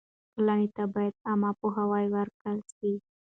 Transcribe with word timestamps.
ټولنې 0.33 0.67
ته 0.75 0.83
باید 0.93 1.13
عامه 1.27 1.51
پوهاوی 1.59 2.05
ورکړل 2.15 2.59
سي. 2.75 2.93